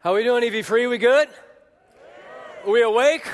[0.00, 0.86] How are we doing, EV Free?
[0.86, 1.28] We good?
[2.64, 3.26] We awake?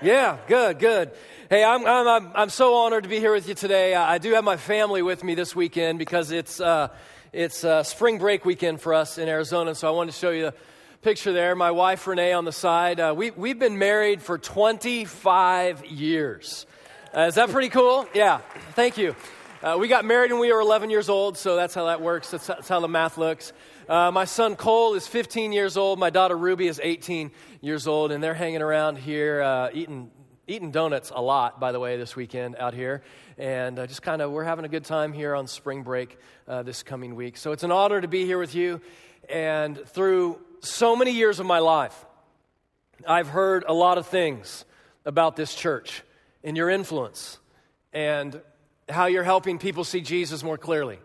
[0.00, 1.10] Yeah, good, good.
[1.50, 3.92] Hey, I'm, I'm, I'm, I'm so honored to be here with you today.
[3.96, 6.90] I do have my family with me this weekend because it's, uh,
[7.32, 9.74] it's uh, spring break weekend for us in Arizona.
[9.74, 10.54] So I wanted to show you the
[11.02, 11.56] picture there.
[11.56, 13.00] My wife, Renee, on the side.
[13.00, 16.66] Uh, we, we've been married for 25 years.
[17.16, 18.06] Uh, is that pretty cool?
[18.14, 18.42] Yeah,
[18.74, 19.16] thank you.
[19.60, 22.30] Uh, we got married when we were 11 years old, so that's how that works.
[22.30, 23.52] That's, that's how the math looks.
[23.88, 26.00] Uh, my son Cole is 15 years old.
[26.00, 27.30] My daughter Ruby is 18
[27.60, 30.10] years old, and they're hanging around here uh, eating,
[30.48, 33.04] eating donuts a lot, by the way, this weekend out here.
[33.38, 36.64] And uh, just kind of, we're having a good time here on spring break uh,
[36.64, 37.36] this coming week.
[37.36, 38.80] So it's an honor to be here with you.
[39.28, 42.04] And through so many years of my life,
[43.06, 44.64] I've heard a lot of things
[45.04, 46.02] about this church
[46.42, 47.38] and your influence.
[47.92, 48.40] And
[48.88, 50.98] how you're helping people see Jesus more clearly.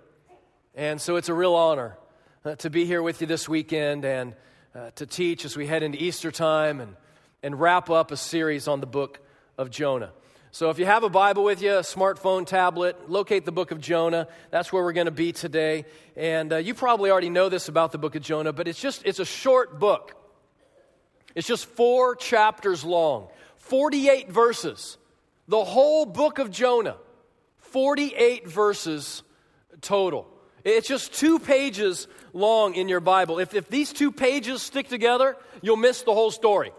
[0.73, 1.95] And so it's a real honor
[2.43, 4.33] uh, to be here with you this weekend and
[4.73, 6.95] uh, to teach as we head into Easter time and,
[7.43, 9.19] and wrap up a series on the book
[9.57, 10.11] of Jonah.
[10.51, 13.79] So if you have a Bible with you, a smartphone, tablet, locate the book of
[13.79, 14.27] Jonah.
[14.49, 15.85] That's where we're going to be today.
[16.15, 19.05] And uh, you probably already know this about the book of Jonah, but it's just
[19.05, 20.15] it's a short book.
[21.35, 24.97] It's just 4 chapters long, 48 verses.
[25.47, 26.97] The whole book of Jonah.
[27.59, 29.23] 48 verses
[29.79, 30.27] total.
[30.63, 33.39] It's just two pages long in your Bible.
[33.39, 36.71] If, if these two pages stick together, you'll miss the whole story.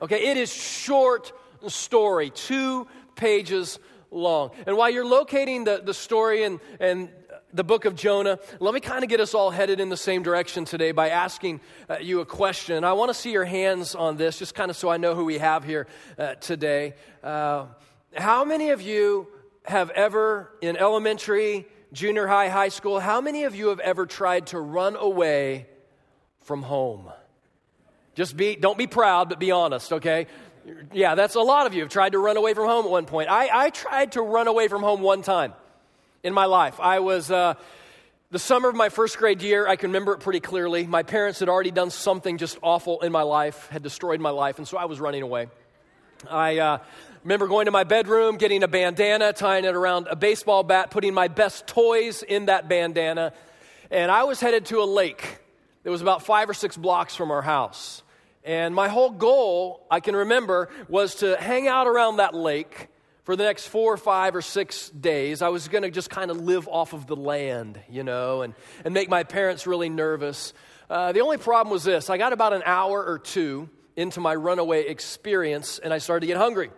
[0.00, 1.32] Okay, it is short
[1.68, 3.78] story, two pages
[4.10, 4.50] long.
[4.66, 7.10] And while you're locating the, the story and, and
[7.52, 10.22] the book of Jonah, let me kind of get us all headed in the same
[10.22, 12.84] direction today by asking uh, you a question.
[12.84, 15.24] I want to see your hands on this, just kind of so I know who
[15.24, 15.86] we have here
[16.18, 16.94] uh, today.
[17.22, 17.66] Uh,
[18.16, 19.28] how many of you
[19.64, 24.48] have ever, in elementary, junior high, high school, how many of you have ever tried
[24.48, 25.66] to run away
[26.40, 27.08] from home?
[28.14, 30.26] Just be, don't be proud, but be honest, okay?
[30.92, 33.06] Yeah, that's a lot of you have tried to run away from home at one
[33.06, 33.30] point.
[33.30, 35.54] I, I tried to run away from home one time
[36.22, 36.80] in my life.
[36.80, 37.54] I was, uh,
[38.30, 40.86] the summer of my first grade year, I can remember it pretty clearly.
[40.86, 44.58] My parents had already done something just awful in my life, had destroyed my life,
[44.58, 45.48] and so I was running away.
[46.30, 46.78] I, uh,
[47.22, 51.14] remember going to my bedroom, getting a bandana, tying it around a baseball bat, putting
[51.14, 53.32] my best toys in that bandana,
[53.90, 55.38] and I was headed to a lake
[55.82, 58.02] that was about five or six blocks from our house.
[58.44, 62.88] And my whole goal, I can remember, was to hang out around that lake
[63.22, 65.40] for the next four or five or six days.
[65.40, 68.54] I was going to just kind of live off of the land, you know, and,
[68.84, 70.52] and make my parents really nervous.
[70.90, 74.34] Uh, the only problem was this I got about an hour or two into my
[74.34, 76.70] runaway experience, and I started to get hungry.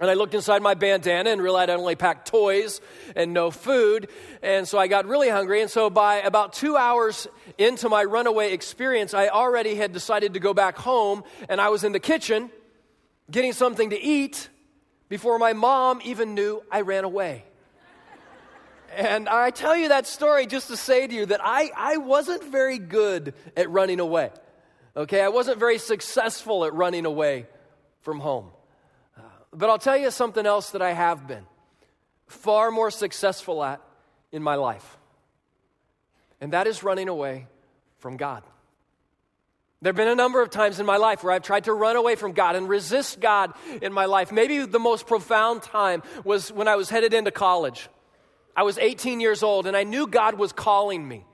[0.00, 2.80] And I looked inside my bandana and realized I only packed toys
[3.16, 4.08] and no food.
[4.42, 5.60] And so I got really hungry.
[5.60, 7.26] And so by about two hours
[7.56, 11.24] into my runaway experience, I already had decided to go back home.
[11.48, 12.50] And I was in the kitchen
[13.28, 14.48] getting something to eat
[15.08, 17.44] before my mom even knew I ran away.
[18.96, 22.44] And I tell you that story just to say to you that I, I wasn't
[22.44, 24.30] very good at running away.
[24.98, 27.46] Okay, I wasn't very successful at running away
[28.00, 28.50] from home.
[29.16, 29.20] Uh,
[29.52, 31.46] but I'll tell you something else that I have been
[32.26, 33.80] far more successful at
[34.32, 34.98] in my life,
[36.40, 37.46] and that is running away
[37.98, 38.42] from God.
[39.80, 41.94] There have been a number of times in my life where I've tried to run
[41.94, 44.32] away from God and resist God in my life.
[44.32, 47.88] Maybe the most profound time was when I was headed into college.
[48.56, 51.24] I was 18 years old and I knew God was calling me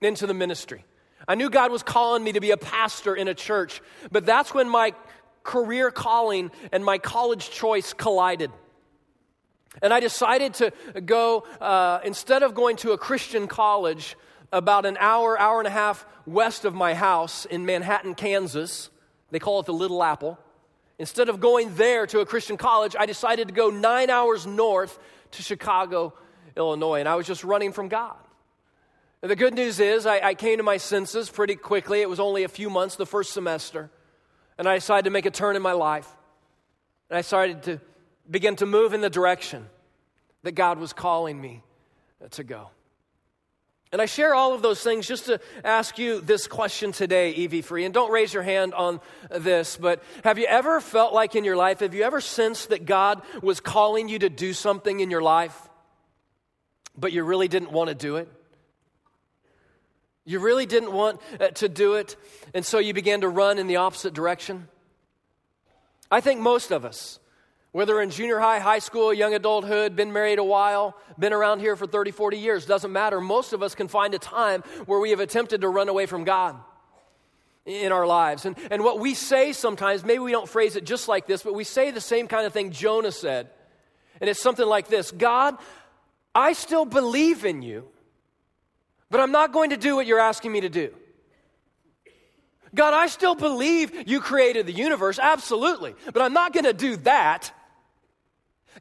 [0.00, 0.84] into the ministry.
[1.28, 4.54] I knew God was calling me to be a pastor in a church, but that's
[4.54, 4.94] when my
[5.42, 8.50] career calling and my college choice collided.
[9.82, 10.72] And I decided to
[11.04, 14.16] go, uh, instead of going to a Christian college
[14.50, 18.88] about an hour, hour and a half west of my house in Manhattan, Kansas,
[19.30, 20.38] they call it the Little Apple.
[20.98, 24.98] Instead of going there to a Christian college, I decided to go nine hours north
[25.32, 26.14] to Chicago,
[26.56, 27.00] Illinois.
[27.00, 28.16] And I was just running from God.
[29.20, 32.02] The good news is, I, I came to my senses pretty quickly.
[32.02, 33.90] It was only a few months, the first semester.
[34.56, 36.08] And I decided to make a turn in my life.
[37.10, 37.80] And I started to
[38.30, 39.66] begin to move in the direction
[40.44, 41.64] that God was calling me
[42.30, 42.70] to go.
[43.90, 47.64] And I share all of those things just to ask you this question today, EV
[47.64, 47.86] Free.
[47.86, 49.00] And don't raise your hand on
[49.30, 52.84] this, but have you ever felt like in your life, have you ever sensed that
[52.84, 55.58] God was calling you to do something in your life,
[56.96, 58.30] but you really didn't want to do it?
[60.28, 62.14] You really didn't want uh, to do it,
[62.52, 64.68] and so you began to run in the opposite direction?
[66.10, 67.18] I think most of us,
[67.72, 71.76] whether in junior high, high school, young adulthood, been married a while, been around here
[71.76, 73.22] for 30, 40 years, doesn't matter.
[73.22, 76.24] Most of us can find a time where we have attempted to run away from
[76.24, 76.56] God.
[77.64, 78.44] in our lives.
[78.44, 81.54] And, and what we say sometimes, maybe we don't phrase it just like this, but
[81.54, 83.48] we say the same kind of thing Jonah said.
[84.20, 85.56] And it's something like this God,
[86.34, 87.88] I still believe in you,
[89.10, 90.94] but I'm not going to do what you're asking me to do.
[92.74, 96.96] God, I still believe you created the universe, absolutely, but I'm not going to do
[96.98, 97.52] that.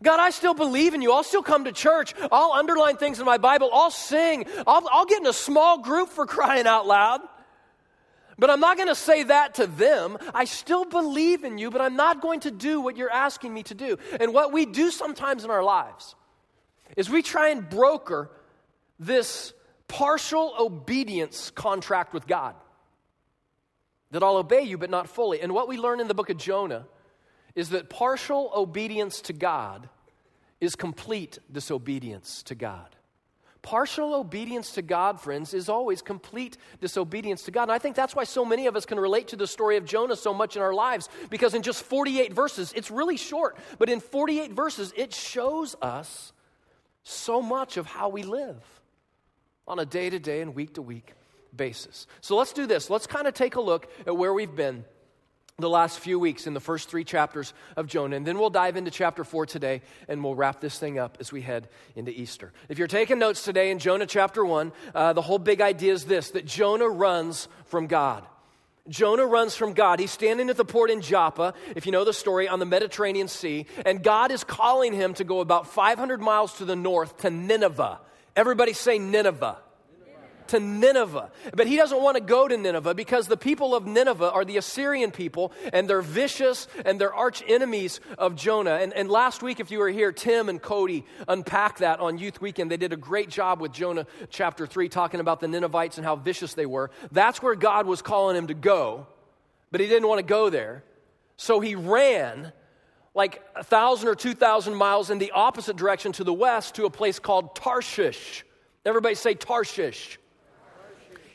[0.03, 1.11] God, I still believe in you.
[1.11, 2.13] I'll still come to church.
[2.31, 3.69] I'll underline things in my Bible.
[3.73, 4.45] I'll sing.
[4.67, 7.21] I'll, I'll get in a small group for crying out loud.
[8.37, 10.17] But I'm not going to say that to them.
[10.33, 13.63] I still believe in you, but I'm not going to do what you're asking me
[13.63, 13.97] to do.
[14.19, 16.15] And what we do sometimes in our lives
[16.95, 18.29] is we try and broker
[18.99, 19.53] this
[19.87, 22.55] partial obedience contract with God
[24.11, 25.41] that I'll obey you, but not fully.
[25.41, 26.85] And what we learn in the book of Jonah
[27.55, 29.89] is that partial obedience to God
[30.61, 32.95] is complete disobedience to God.
[33.61, 37.63] Partial obedience to God, friends, is always complete disobedience to God.
[37.63, 39.83] And I think that's why so many of us can relate to the story of
[39.83, 43.89] Jonah so much in our lives, because in just 48 verses, it's really short, but
[43.89, 46.31] in 48 verses, it shows us
[47.03, 48.63] so much of how we live
[49.67, 51.13] on a day to day and week to week
[51.55, 52.07] basis.
[52.21, 52.89] So let's do this.
[52.89, 54.85] Let's kind of take a look at where we've been
[55.59, 58.15] the last few weeks in the first three chapters of Jonah.
[58.15, 61.31] And then we'll dive into chapter four today and we'll wrap this thing up as
[61.31, 62.53] we head into Easter.
[62.69, 66.05] If you're taking notes today in Jonah chapter one, uh, the whole big idea is
[66.05, 68.23] this that Jonah runs from God.
[68.87, 69.99] Jonah runs from God.
[69.99, 73.27] He's standing at the port in Joppa, if you know the story, on the Mediterranean
[73.27, 77.31] Sea, and God is calling him to go about 500 miles to the north to
[77.31, 77.99] Nineveh.
[78.37, 79.57] Everybody say Nineveh
[80.47, 81.31] to Nineveh.
[81.55, 84.57] But he doesn't want to go to Nineveh because the people of Nineveh are the
[84.57, 88.75] Assyrian people and they're vicious and they're arch enemies of Jonah.
[88.75, 92.41] And, and last week, if you were here, Tim and Cody unpacked that on Youth
[92.41, 92.71] Weekend.
[92.71, 96.15] They did a great job with Jonah chapter 3, talking about the Ninevites and how
[96.15, 96.91] vicious they were.
[97.11, 99.07] That's where God was calling him to go,
[99.71, 100.83] but he didn't want to go there.
[101.37, 102.51] So he ran
[103.17, 106.85] like a thousand or two thousand miles in the opposite direction to the west to
[106.85, 108.45] a place called Tarshish.
[108.85, 110.19] Everybody say Tarshish.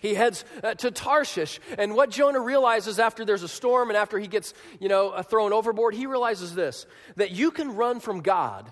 [0.00, 1.61] He heads uh, to Tarshish.
[1.79, 5.23] And what Jonah realizes after there's a storm and after he gets, you know, uh,
[5.23, 6.87] thrown overboard, he realizes this
[7.17, 8.70] that you can run from God,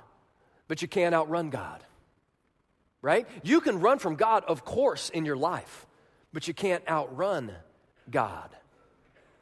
[0.68, 1.84] but you can't outrun God.
[3.02, 3.26] Right?
[3.42, 5.86] You can run from God, of course, in your life,
[6.32, 7.52] but you can't outrun
[8.08, 8.50] God.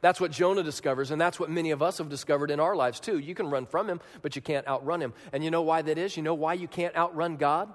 [0.01, 2.99] That's what Jonah discovers, and that's what many of us have discovered in our lives
[2.99, 3.19] too.
[3.19, 5.13] You can run from him, but you can't outrun him.
[5.33, 6.15] And you know why that is?
[6.15, 7.69] You know why you can't outrun God?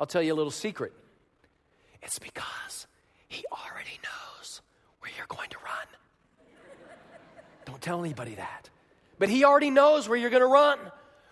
[0.00, 0.92] I'll tell you a little secret.
[2.02, 2.86] It's because
[3.28, 4.60] he already knows
[5.00, 5.86] where you're going to run.
[7.64, 8.70] Don't tell anybody that.
[9.18, 10.78] But He already knows where you're going to run.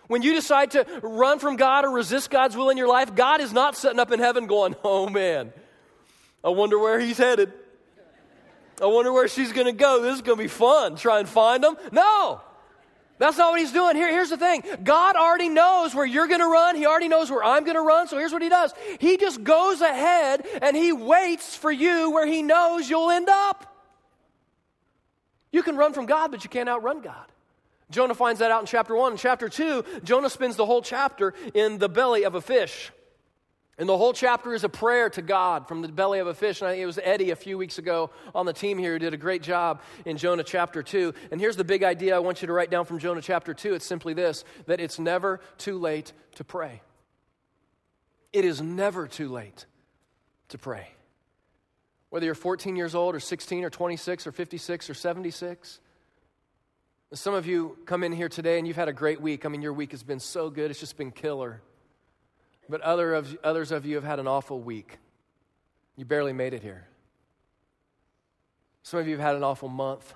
[0.07, 3.41] When you decide to run from God or resist God's will in your life, God
[3.41, 5.51] is not sitting up in heaven going, oh man,
[6.43, 7.51] I wonder where He's headed.
[8.81, 10.01] I wonder where she's going to go.
[10.01, 10.95] This is going to be fun.
[10.95, 11.77] Try and find him.
[11.91, 12.41] No.
[13.17, 13.95] That's not what he's doing.
[13.95, 16.75] Here, here's the thing God already knows where you're going to run.
[16.75, 18.07] He already knows where I'm going to run.
[18.07, 22.27] So here's what he does He just goes ahead and he waits for you where
[22.27, 23.71] he knows you'll end up.
[25.51, 27.31] You can run from God, but you can't outrun God.
[27.91, 29.13] Jonah finds that out in chapter 1.
[29.13, 32.91] In chapter 2, Jonah spends the whole chapter in the belly of a fish.
[33.77, 36.61] And the whole chapter is a prayer to God from the belly of a fish.
[36.61, 38.99] And I think it was Eddie a few weeks ago on the team here who
[38.99, 41.13] did a great job in Jonah chapter 2.
[41.31, 43.73] And here's the big idea I want you to write down from Jonah chapter 2.
[43.73, 46.81] It's simply this that it's never too late to pray.
[48.31, 49.65] It is never too late
[50.49, 50.87] to pray.
[52.11, 55.79] Whether you're 14 years old or 16 or 26 or 56 or 76.
[57.13, 59.45] Some of you come in here today and you've had a great week.
[59.45, 61.61] I mean, your week has been so good, it's just been killer.
[62.67, 64.97] But other of, others of you have had an awful week.
[65.95, 66.87] You barely made it here.
[68.83, 70.13] Some of you have had an awful month.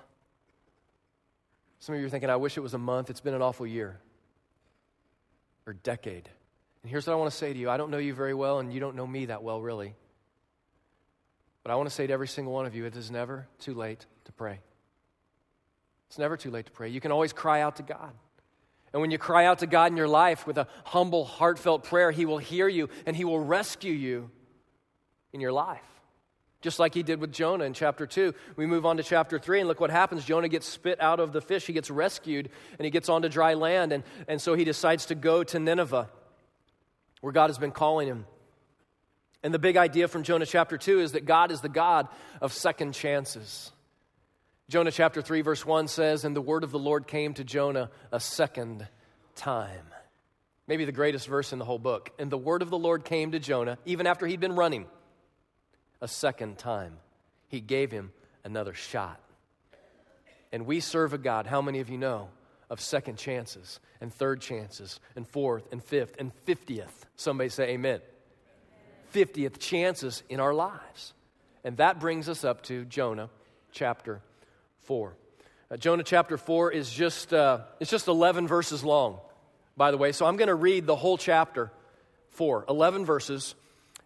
[1.78, 3.10] Some of you are thinking, I wish it was a month.
[3.10, 4.00] It's been an awful year
[5.66, 6.28] or decade.
[6.82, 8.58] And here's what I want to say to you I don't know you very well,
[8.58, 9.94] and you don't know me that well, really.
[11.62, 13.74] But I want to say to every single one of you, it is never too
[13.74, 14.60] late to pray.
[16.08, 16.88] It's never too late to pray.
[16.88, 18.12] You can always cry out to God.
[18.92, 22.10] And when you cry out to God in your life with a humble, heartfelt prayer,
[22.10, 24.30] He will hear you and He will rescue you
[25.32, 25.84] in your life.
[26.60, 28.34] Just like He did with Jonah in chapter 2.
[28.56, 30.24] We move on to chapter 3, and look what happens.
[30.24, 33.54] Jonah gets spit out of the fish, he gets rescued, and he gets onto dry
[33.54, 33.92] land.
[33.92, 36.08] And, and so he decides to go to Nineveh,
[37.20, 38.26] where God has been calling him.
[39.42, 42.08] And the big idea from Jonah chapter 2 is that God is the God
[42.42, 43.72] of second chances.
[44.70, 47.90] Jonah chapter 3, verse 1 says, And the word of the Lord came to Jonah
[48.12, 48.86] a second
[49.34, 49.84] time.
[50.68, 52.10] Maybe the greatest verse in the whole book.
[52.20, 54.86] And the word of the Lord came to Jonah, even after he'd been running,
[56.00, 56.98] a second time.
[57.48, 58.12] He gave him
[58.44, 59.20] another shot.
[60.52, 62.28] And we serve a God, how many of you know,
[62.70, 67.06] of second chances and third chances and fourth and fifth and fiftieth?
[67.16, 68.02] Somebody say amen.
[69.12, 71.12] 50th chances in our lives.
[71.64, 73.30] And that brings us up to Jonah
[73.72, 74.22] chapter
[74.82, 75.14] 4.
[75.70, 79.18] Uh, Jonah chapter 4 is just, uh, it's just 11 verses long,
[79.76, 80.12] by the way.
[80.12, 81.70] So I'm going to read the whole chapter
[82.30, 83.54] 4, 11 verses,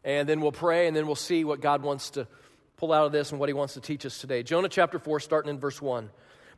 [0.05, 2.27] and then we'll pray, and then we'll see what God wants to
[2.77, 4.43] pull out of this and what he wants to teach us today.
[4.43, 6.11] Jonah chapter 4, starting in verse 1.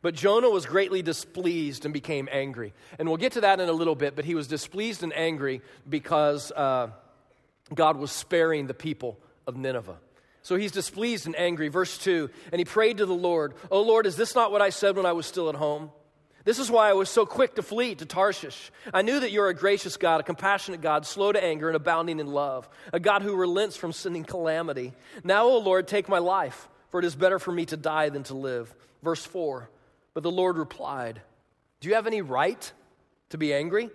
[0.02, 2.72] But Jonah was greatly displeased and became angry.
[2.98, 5.62] And we'll get to that in a little bit, but he was displeased and angry
[5.88, 6.90] because uh,
[7.74, 9.98] God was sparing the people of Nineveh.
[10.46, 11.66] So he's displeased and angry.
[11.66, 14.70] Verse 2 And he prayed to the Lord, Oh Lord, is this not what I
[14.70, 15.90] said when I was still at home?
[16.44, 18.70] This is why I was so quick to flee to Tarshish.
[18.94, 22.20] I knew that you're a gracious God, a compassionate God, slow to anger and abounding
[22.20, 24.92] in love, a God who relents from sending calamity.
[25.24, 28.22] Now, O Lord, take my life, for it is better for me to die than
[28.22, 28.72] to live.
[29.02, 29.68] Verse 4
[30.14, 31.22] But the Lord replied,
[31.80, 32.72] Do you have any right
[33.30, 33.90] to be angry?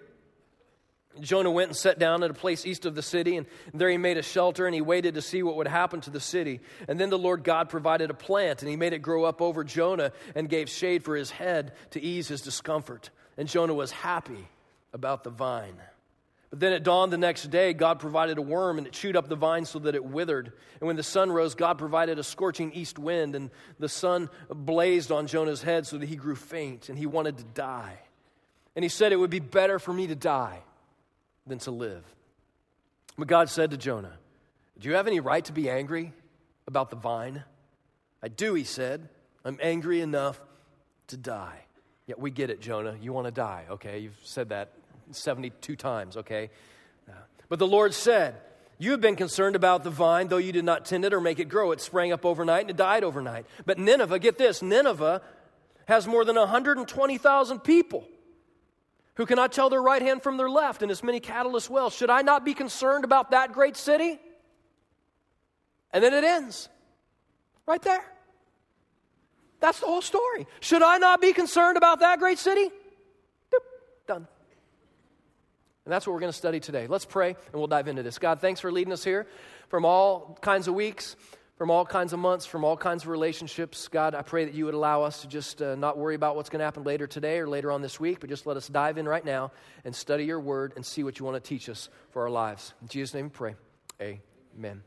[1.20, 3.98] Jonah went and sat down at a place east of the city, and there he
[3.98, 6.62] made a shelter, and he waited to see what would happen to the city.
[6.88, 9.63] And then the Lord God provided a plant, and he made it grow up over
[9.63, 13.10] Jonah and gave shade for his head to ease his discomfort.
[13.38, 14.48] And Jonah was happy
[14.94, 15.75] about the vine.
[16.50, 19.27] But then at dawn the next day, God provided a worm, and it chewed up
[19.27, 20.51] the vine so that it withered.
[20.80, 23.50] And when the sun rose, God provided a scorching east wind, and
[23.80, 27.44] the sun blazed on Jonah's head so that he grew faint, and he wanted to
[27.44, 28.00] die.
[28.75, 30.62] And he said, It would be better for me to die
[31.48, 32.03] than to live.
[33.17, 34.17] But God said to Jonah,
[34.79, 36.13] Do you have any right to be angry
[36.67, 37.43] about the vine?
[38.24, 39.10] I do, he said.
[39.43, 40.39] I'm angry enough
[41.07, 41.65] to die.
[42.05, 42.95] Yeah, we get it, Jonah.
[43.01, 44.00] You want to die, okay?
[44.00, 44.74] You've said that
[45.12, 46.50] 72 times, okay?
[47.50, 48.36] But the Lord said,
[48.79, 51.39] You have been concerned about the vine, though you did not tend it or make
[51.39, 51.71] it grow.
[51.71, 53.45] It sprang up overnight and it died overnight.
[53.65, 55.21] But Nineveh, get this Nineveh
[55.86, 58.07] has more than 120,000 people
[59.15, 61.89] who cannot tell their right hand from their left, and as many cattle as well.
[61.89, 64.20] Should I not be concerned about that great city?
[65.91, 66.70] And then it ends
[67.65, 68.03] right there.
[69.60, 70.48] That's the whole story.
[70.60, 72.70] Should I not be concerned about that great city?
[73.51, 73.60] Boop,
[74.08, 74.27] done.
[75.86, 76.88] And that's what we're going to study today.
[76.88, 78.18] Let's pray and we'll dive into this.
[78.18, 79.27] God, thanks for leading us here
[79.70, 81.15] from all kinds of weeks
[81.62, 83.88] from all kinds of months, from all kinds of relationships.
[83.88, 86.50] God, I pray that you would allow us to just uh, not worry about what's
[86.50, 88.98] going to happen later today or later on this week, but just let us dive
[88.98, 89.51] in right now
[89.86, 92.74] and study your word and see what you want to teach us for our lives.
[92.82, 93.56] In Jesus' name we pray.
[94.01, 94.82] Amen.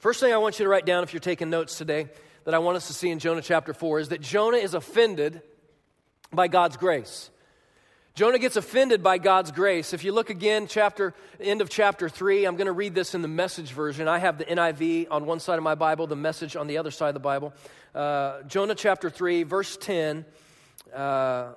[0.00, 2.08] First thing I want you to write down if you're taking notes today
[2.42, 5.42] that I want us to see in Jonah chapter 4 is that Jonah is offended
[6.32, 7.30] by God's grace.
[8.18, 9.92] Jonah gets offended by God's grace.
[9.92, 13.22] If you look again, chapter end of chapter three, I'm going to read this in
[13.22, 14.08] the message version.
[14.08, 16.90] I have the NIV on one side of my Bible, the message on the other
[16.90, 17.54] side of the Bible.
[17.94, 20.24] Uh, Jonah chapter three, verse ten.
[20.92, 21.52] Uh,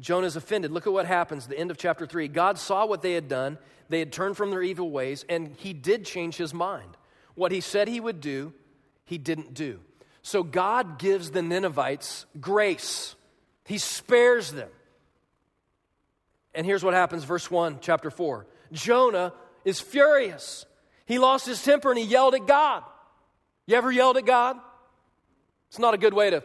[0.00, 0.70] Jonah's offended.
[0.70, 1.46] Look at what happens.
[1.46, 2.26] The end of chapter three.
[2.26, 3.58] God saw what they had done.
[3.90, 6.96] They had turned from their evil ways, and he did change his mind.
[7.34, 8.54] What he said he would do,
[9.04, 9.80] he didn't do.
[10.22, 13.14] So God gives the Ninevites grace.
[13.66, 14.70] He spares them.
[16.54, 18.46] And here's what happens, verse 1, chapter 4.
[18.72, 19.32] Jonah
[19.64, 20.66] is furious.
[21.06, 22.84] He lost his temper and he yelled at God.
[23.66, 24.56] You ever yelled at God?
[25.68, 26.42] It's not a good way to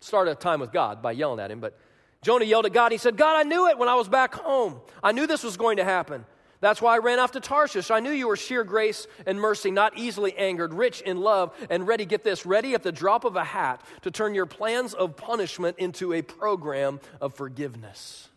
[0.00, 1.78] start a time with God by yelling at him, but
[2.22, 2.92] Jonah yelled at God.
[2.92, 4.80] He said, God, I knew it when I was back home.
[5.02, 6.24] I knew this was going to happen.
[6.60, 7.90] That's why I ran off to Tarshish.
[7.90, 11.86] I knew you were sheer grace and mercy, not easily angered, rich in love, and
[11.86, 15.16] ready, get this, ready at the drop of a hat to turn your plans of
[15.16, 18.29] punishment into a program of forgiveness.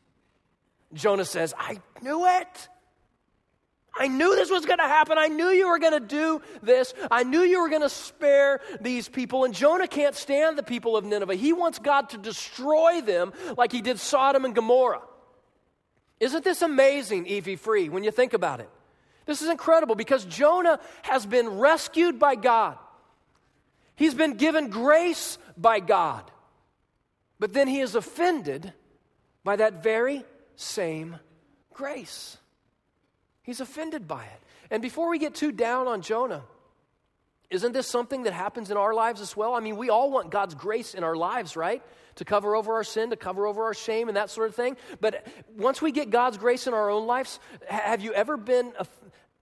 [0.94, 2.70] Jonah says, I knew it.
[3.96, 5.18] I knew this was going to happen.
[5.20, 6.96] I knew you were going to do this.
[7.12, 9.44] I knew you were going to spare these people.
[9.44, 11.36] And Jonah can't stand the people of Nineveh.
[11.36, 15.04] He wants God to destroy them like he did Sodom and Gomorrah.
[16.20, 18.70] Isn't this amazing, EV Free, when you think about it?
[19.26, 22.78] This is incredible because Jonah has been rescued by God.
[23.96, 26.30] He's been given grace by God.
[27.40, 28.74] But then he is offended
[29.44, 30.24] by that very
[30.63, 31.17] same
[31.74, 32.38] grace.
[33.41, 34.41] He's offended by it.
[34.72, 36.43] And before we get too down on Jonah,
[37.50, 39.53] isn't this something that happens in our lives as well?
[39.53, 41.84] I mean, we all want God's grace in our lives, right?
[42.15, 44.75] To cover over our sin, to cover over our shame, and that sort of thing.
[45.00, 48.74] But once we get God's grace in our own lives, have you ever been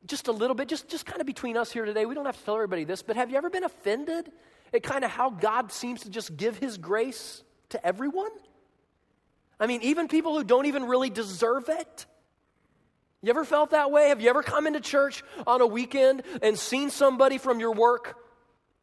[0.07, 2.05] just a little bit, just, just kind of between us here today?
[2.05, 4.31] We don't have to tell everybody this, but have you ever been offended
[4.73, 8.31] at kind of how God seems to just give His grace to everyone?
[9.61, 12.05] I mean, even people who don't even really deserve it.
[13.21, 14.09] You ever felt that way?
[14.09, 18.17] Have you ever come into church on a weekend and seen somebody from your work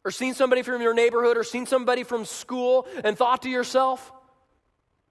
[0.04, 4.12] or seen somebody from your neighborhood or seen somebody from school and thought to yourself,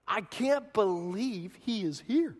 [0.06, 2.34] I can't believe he is here.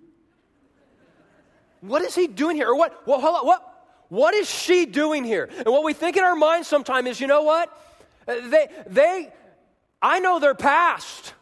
[1.83, 2.69] What is he doing here?
[2.71, 3.03] Or what?
[3.05, 3.63] Hold on, what?
[4.09, 5.51] What is she doing here?
[5.55, 7.71] And what we think in our minds sometimes is, you know what?
[8.25, 9.29] They, they,
[10.01, 11.35] I know their past.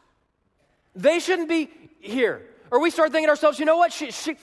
[0.97, 2.47] They shouldn't be here.
[2.71, 3.93] Or we start thinking ourselves, you know what?
[3.93, 4.37] She, she,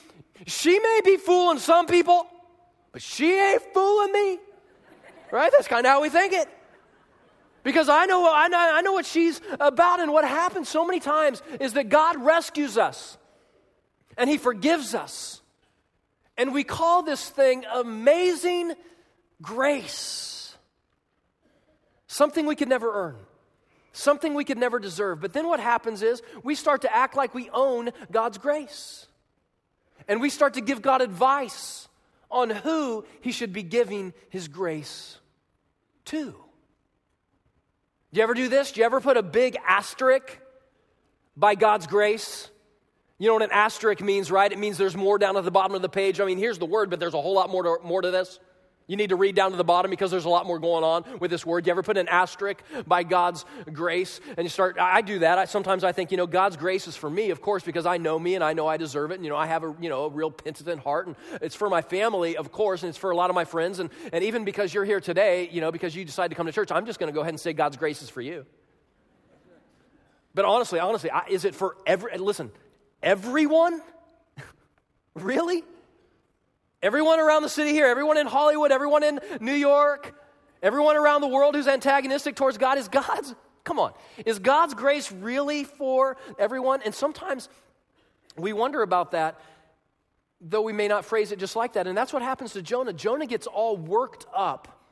[0.45, 2.25] she may be fooling some people,
[2.91, 4.39] but she ain't fooling me.
[5.31, 5.51] Right?
[5.51, 6.47] That's kind of how we think it.
[7.63, 10.99] Because I know, I know, I know what she's about, and what happens so many
[10.99, 13.17] times is that God rescues us
[14.17, 15.41] and He forgives us.
[16.37, 18.73] And we call this thing amazing
[19.41, 20.55] grace.
[22.07, 23.15] Something we could never earn,
[23.93, 25.21] something we could never deserve.
[25.21, 29.07] But then what happens is we start to act like we own God's grace.
[30.07, 31.87] And we start to give God advice
[32.29, 35.17] on who He should be giving His grace
[36.05, 36.35] to.
[38.11, 38.73] Do you ever do this?
[38.73, 40.37] Do you ever put a big asterisk
[41.37, 42.49] by God's grace?
[43.17, 44.51] You know what an asterisk means, right?
[44.51, 46.19] It means there's more down at the bottom of the page.
[46.19, 48.39] I mean, here's the word, but there's a whole lot more to, more to this.
[48.85, 51.05] You need to read down to the bottom because there's a lot more going on
[51.19, 51.65] with this word.
[51.65, 54.77] You ever put an asterisk by God's grace and you start?
[54.77, 55.37] I do that.
[55.37, 57.97] I, sometimes I think, you know, God's grace is for me, of course, because I
[57.97, 59.15] know me and I know I deserve it.
[59.15, 61.07] And, you know, I have a, you know, a real penitent heart.
[61.07, 63.79] And it's for my family, of course, and it's for a lot of my friends.
[63.79, 66.51] And, and even because you're here today, you know, because you decide to come to
[66.51, 68.45] church, I'm just going to go ahead and say God's grace is for you.
[70.35, 72.51] But honestly, honestly, I, is it for every, listen,
[73.01, 73.81] everyone?
[75.13, 75.63] really?
[76.83, 80.13] Everyone around the city here, everyone in Hollywood, everyone in New York,
[80.61, 83.33] everyone around the world who's antagonistic towards God is God's.
[83.63, 83.93] Come on.
[84.25, 86.81] Is God's grace really for everyone?
[86.83, 87.47] And sometimes
[88.37, 89.39] we wonder about that,
[90.41, 91.87] though we may not phrase it just like that.
[91.87, 92.91] And that's what happens to Jonah.
[92.91, 94.83] Jonah gets all worked up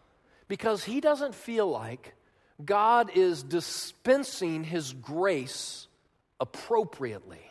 [0.48, 2.16] because he doesn't feel like
[2.64, 5.88] God is dispensing his grace
[6.40, 7.51] appropriately.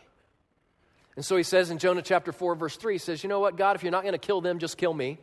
[1.21, 3.59] And so he says in Jonah chapter 4, verse 3, he says, You know what,
[3.59, 5.19] God, if you're not going to kill them, just kill me.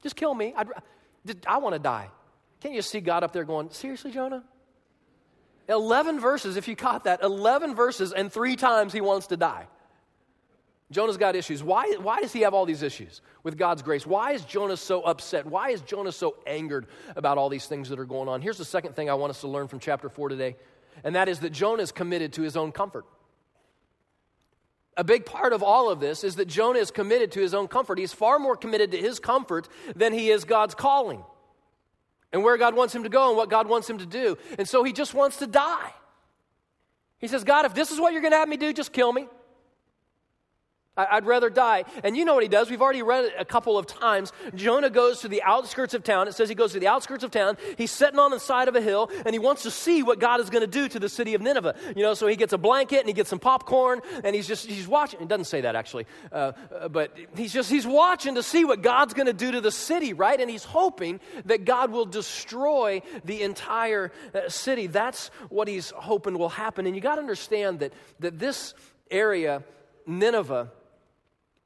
[0.00, 0.54] Just kill me.
[0.56, 0.68] I'd,
[1.44, 2.08] I want to die.
[2.60, 4.44] Can't you see God up there going, Seriously, Jonah?
[5.68, 9.66] 11 verses, if you caught that, 11 verses, and three times he wants to die.
[10.92, 11.64] Jonah's got issues.
[11.64, 14.06] Why, why does he have all these issues with God's grace?
[14.06, 15.46] Why is Jonah so upset?
[15.46, 16.86] Why is Jonah so angered
[17.16, 18.40] about all these things that are going on?
[18.40, 20.54] Here's the second thing I want us to learn from chapter 4 today,
[21.02, 23.04] and that is that Jonah is committed to his own comfort.
[24.96, 27.66] A big part of all of this is that Jonah is committed to his own
[27.66, 27.98] comfort.
[27.98, 31.24] He's far more committed to his comfort than he is God's calling
[32.32, 34.36] and where God wants him to go and what God wants him to do.
[34.58, 35.92] And so he just wants to die.
[37.18, 39.12] He says, God, if this is what you're going to have me do, just kill
[39.12, 39.28] me.
[40.94, 41.84] I'd rather die.
[42.04, 42.68] And you know what he does.
[42.70, 44.30] We've already read it a couple of times.
[44.54, 46.28] Jonah goes to the outskirts of town.
[46.28, 47.56] It says he goes to the outskirts of town.
[47.78, 50.40] He's sitting on the side of a hill and he wants to see what God
[50.40, 51.76] is going to do to the city of Nineveh.
[51.96, 54.66] You know, so he gets a blanket and he gets some popcorn and he's just,
[54.66, 55.22] he's watching.
[55.22, 58.82] It doesn't say that actually, uh, uh, but he's just, he's watching to see what
[58.82, 60.38] God's going to do to the city, right?
[60.38, 64.88] And he's hoping that God will destroy the entire uh, city.
[64.88, 66.84] That's what he's hoping will happen.
[66.84, 68.74] And you got to understand that, that this
[69.10, 69.62] area,
[70.06, 70.70] Nineveh,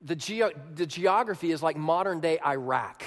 [0.03, 3.03] the, ge- the geography is like modern day Iraq.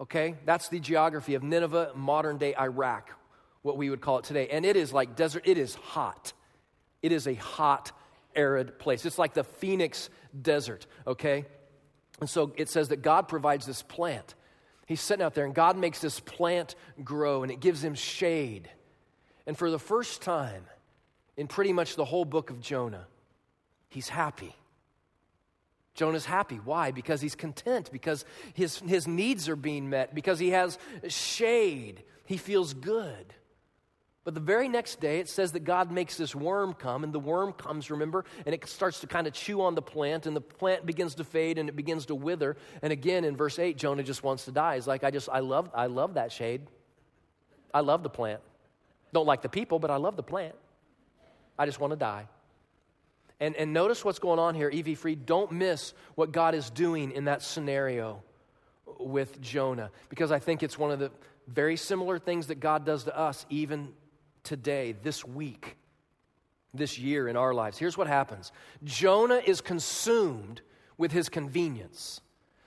[0.00, 0.34] Okay?
[0.44, 3.10] That's the geography of Nineveh, modern day Iraq,
[3.62, 4.48] what we would call it today.
[4.48, 6.32] And it is like desert, it is hot.
[7.02, 7.92] It is a hot,
[8.34, 9.04] arid place.
[9.04, 10.08] It's like the Phoenix
[10.40, 11.44] Desert, okay?
[12.20, 14.34] And so it says that God provides this plant.
[14.86, 18.70] He's sitting out there, and God makes this plant grow, and it gives him shade.
[19.46, 20.64] And for the first time
[21.36, 23.06] in pretty much the whole book of Jonah,
[23.88, 24.54] he's happy.
[25.94, 26.56] Jonah's happy.
[26.56, 26.90] Why?
[26.90, 28.24] Because he's content, because
[28.54, 30.78] his, his needs are being met, because he has
[31.08, 32.02] shade.
[32.24, 33.34] He feels good.
[34.24, 37.18] But the very next day, it says that God makes this worm come, and the
[37.18, 40.40] worm comes, remember, and it starts to kind of chew on the plant, and the
[40.40, 42.56] plant begins to fade and it begins to wither.
[42.82, 44.76] And again, in verse 8, Jonah just wants to die.
[44.76, 46.62] He's like, I just, I love, I love that shade.
[47.74, 48.40] I love the plant.
[49.12, 50.54] Don't like the people, but I love the plant.
[51.58, 52.28] I just want to die.
[53.42, 55.16] And, and notice what's going on here, EV Free.
[55.16, 58.22] Don't miss what God is doing in that scenario
[59.00, 61.10] with Jonah, because I think it's one of the
[61.48, 63.94] very similar things that God does to us even
[64.44, 65.76] today, this week,
[66.72, 67.78] this year in our lives.
[67.78, 68.52] Here's what happens
[68.84, 70.60] Jonah is consumed
[70.96, 72.20] with his convenience,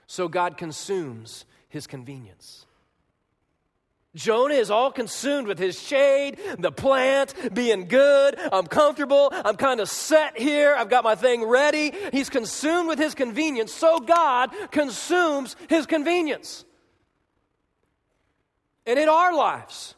[0.07, 2.65] so God consumes his convenience.
[4.15, 8.39] Jonah is all consumed with his shade, the plant, being good.
[8.51, 9.29] I'm comfortable.
[9.31, 10.73] I'm kind of set here.
[10.73, 11.93] I've got my thing ready.
[12.13, 13.73] He's consumed with his convenience.
[13.73, 16.63] So God consumes his convenience.
[18.85, 19.95] And in our lives,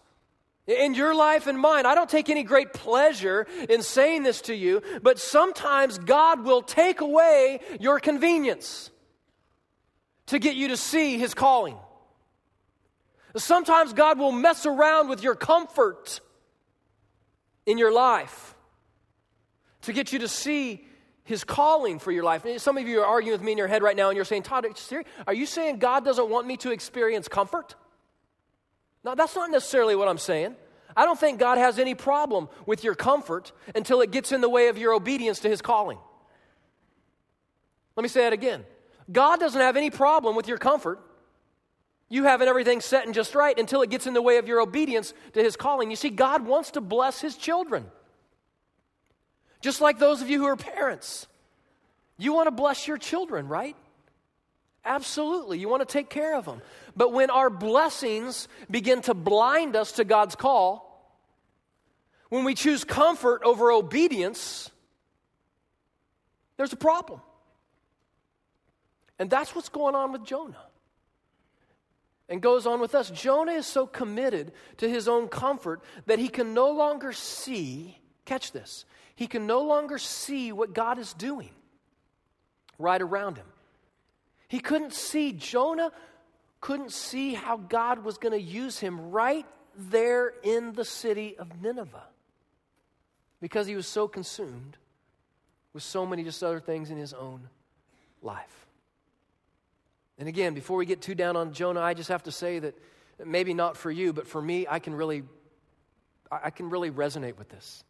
[0.67, 4.53] In your life and mine, I don't take any great pleasure in saying this to
[4.53, 8.91] you, but sometimes God will take away your convenience
[10.25, 11.77] to get you to see His calling.
[13.38, 16.19] Sometimes God will mess around with your comfort
[17.65, 18.56] in your life
[19.84, 20.86] to get you to see
[21.23, 22.45] his calling for your life.
[22.58, 24.43] some of you are arguing with me in your head right now and you're saying,
[24.43, 24.65] Todd,
[25.28, 27.76] are you saying God doesn't want me to experience comfort?
[29.04, 30.56] No, that's not necessarily what I'm saying.
[30.95, 34.50] I don't think God has any problem with your comfort until it gets in the
[34.50, 35.97] way of your obedience to his calling.
[37.95, 38.65] Let me say that again.
[39.12, 41.00] God doesn't have any problem with your comfort.
[42.09, 44.61] You having everything set and just right until it gets in the way of your
[44.61, 45.89] obedience to his calling.
[45.89, 47.85] You see, God wants to bless his children.
[49.61, 51.27] Just like those of you who are parents.
[52.17, 53.75] You want to bless your children, right?
[54.85, 55.59] Absolutely.
[55.59, 56.61] You want to take care of them.
[56.95, 60.85] But when our blessings begin to blind us to God's call,
[62.29, 64.71] when we choose comfort over obedience,
[66.55, 67.19] there's a problem.
[69.19, 70.66] And that's what's going on with Jonah.
[72.29, 73.09] And goes on with us.
[73.09, 78.51] Jonah is so committed to his own comfort that he can no longer see, catch
[78.51, 78.85] this,
[79.15, 81.51] he can no longer see what God is doing
[82.77, 83.45] right around him.
[84.47, 85.91] He couldn't see, Jonah
[86.61, 89.45] couldn't see how God was going to use him right
[89.77, 92.07] there in the city of Nineveh
[93.41, 94.77] because he was so consumed
[95.73, 97.49] with so many just other things in his own
[98.21, 98.66] life.
[100.17, 102.75] And again, before we get too down on Jonah, I just have to say that
[103.23, 105.23] maybe not for you, but for me, I can really,
[106.32, 107.84] I can really resonate with this.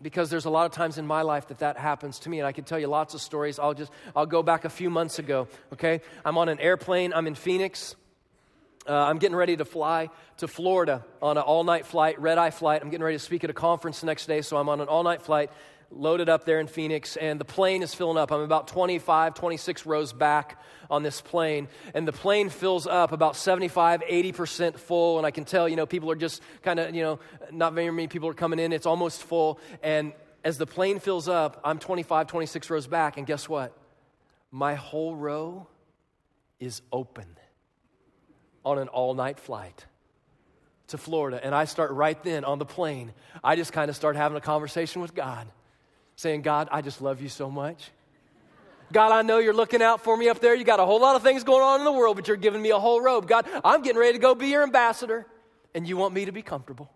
[0.00, 2.46] Because there's a lot of times in my life that that happens to me, and
[2.46, 3.58] I can tell you lots of stories.
[3.58, 6.02] I'll just, I'll go back a few months ago, okay?
[6.24, 7.96] I'm on an airplane, I'm in Phoenix.
[8.86, 12.50] Uh, I'm getting ready to fly to Florida on an all night flight, red eye
[12.50, 12.80] flight.
[12.80, 14.88] I'm getting ready to speak at a conference the next day, so I'm on an
[14.88, 15.50] all night flight
[15.90, 18.30] loaded up there in Phoenix, and the plane is filling up.
[18.30, 23.36] I'm about 25, 26 rows back on this plane, and the plane fills up about
[23.36, 25.18] 75, 80% full.
[25.18, 27.20] And I can tell, you know, people are just kind of, you know,
[27.50, 28.72] not very many people are coming in.
[28.72, 29.58] It's almost full.
[29.82, 30.12] And
[30.44, 33.76] as the plane fills up, I'm 25, 26 rows back, and guess what?
[34.50, 35.66] My whole row
[36.60, 37.26] is open
[38.64, 39.86] on an all night flight
[40.88, 41.40] to Florida.
[41.42, 43.12] And I start right then on the plane.
[43.44, 45.46] I just kind of start having a conversation with God
[46.18, 47.92] saying, God, I just love you so much.
[48.92, 50.52] God, I know you're looking out for me up there.
[50.52, 52.60] You got a whole lot of things going on in the world, but you're giving
[52.60, 53.28] me a whole robe.
[53.28, 55.26] God, I'm getting ready to go be your ambassador,
[55.76, 56.90] and you want me to be comfortable.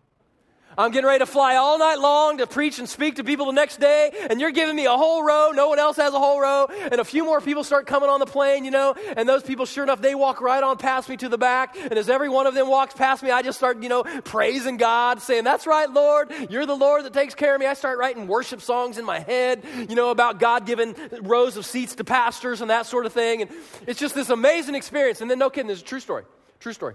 [0.77, 3.53] I'm getting ready to fly all night long to preach and speak to people the
[3.53, 5.53] next day, and you're giving me a whole row.
[5.55, 6.67] No one else has a whole row.
[6.67, 9.67] And a few more people start coming on the plane, you know, and those people,
[9.67, 11.77] sure enough, they walk right on past me to the back.
[11.77, 14.77] And as every one of them walks past me, I just start, you know, praising
[14.77, 16.33] God, saying, That's right, Lord.
[16.49, 17.67] You're the Lord that takes care of me.
[17.67, 21.67] I start writing worship songs in my head, you know, about God giving rows of
[21.67, 23.43] seats to pastors and that sort of thing.
[23.43, 23.51] And
[23.87, 25.21] it's just this amazing experience.
[25.21, 26.25] And then, no kidding, this is a true story.
[26.61, 26.95] True story.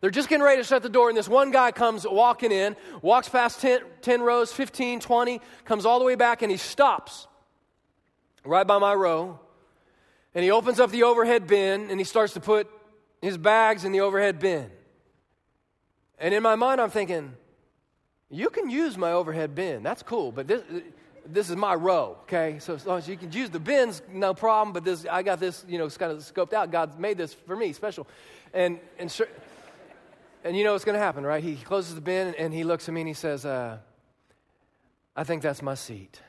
[0.00, 2.76] They're just getting ready to shut the door, and this one guy comes walking in,
[3.00, 7.26] walks past 10, 10, rows, 15, 20, comes all the way back, and he stops
[8.44, 9.40] right by my row.
[10.34, 12.68] And he opens up the overhead bin, and he starts to put
[13.22, 14.70] his bags in the overhead bin.
[16.18, 17.32] And in my mind, I'm thinking,
[18.30, 19.82] you can use my overhead bin.
[19.82, 20.62] That's cool, but this,
[21.24, 22.58] this is my row, okay?
[22.58, 25.40] So as long as you can use the bins, no problem, but this, I got
[25.40, 26.70] this, you know, it's kind of scoped out.
[26.70, 28.06] God made this for me, special.
[28.52, 29.28] And, and sure,
[30.46, 31.42] and you know what's going to happen, right?
[31.42, 33.78] He closes the bin and he looks at me and he says, uh,
[35.16, 36.20] I think that's my seat.